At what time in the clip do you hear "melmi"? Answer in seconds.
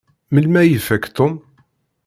0.33-0.57